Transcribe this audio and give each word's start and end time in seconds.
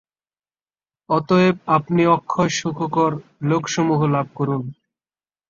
অতএব 1.09 1.55
আপনি 1.67 2.01
অক্ষয় 2.07 2.51
সুখকর 2.57 3.11
লোকসমূহ 3.49 3.99
লাভ 4.13 4.27
করুন। 4.35 4.61